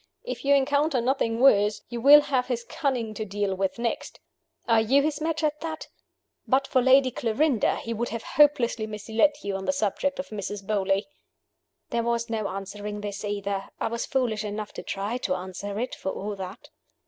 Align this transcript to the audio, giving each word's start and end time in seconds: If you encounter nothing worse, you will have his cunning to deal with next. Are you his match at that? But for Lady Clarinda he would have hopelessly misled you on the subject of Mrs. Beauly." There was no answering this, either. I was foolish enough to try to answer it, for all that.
If 0.23 0.43
you 0.43 0.55
encounter 0.55 0.99
nothing 0.99 1.39
worse, 1.39 1.83
you 1.89 2.01
will 2.01 2.21
have 2.21 2.47
his 2.47 2.63
cunning 2.63 3.13
to 3.13 3.23
deal 3.23 3.53
with 3.53 3.77
next. 3.77 4.19
Are 4.67 4.81
you 4.81 5.03
his 5.03 5.21
match 5.21 5.43
at 5.43 5.61
that? 5.61 5.89
But 6.47 6.65
for 6.65 6.81
Lady 6.81 7.11
Clarinda 7.11 7.75
he 7.75 7.93
would 7.93 8.09
have 8.09 8.23
hopelessly 8.23 8.87
misled 8.87 9.35
you 9.43 9.55
on 9.55 9.65
the 9.65 9.71
subject 9.71 10.17
of 10.17 10.29
Mrs. 10.29 10.65
Beauly." 10.65 11.03
There 11.91 12.01
was 12.01 12.31
no 12.31 12.47
answering 12.47 13.01
this, 13.01 13.23
either. 13.23 13.65
I 13.79 13.89
was 13.89 14.07
foolish 14.07 14.43
enough 14.43 14.73
to 14.73 14.81
try 14.81 15.19
to 15.19 15.35
answer 15.35 15.79
it, 15.79 15.93
for 15.93 16.09
all 16.09 16.35
that. 16.35 16.69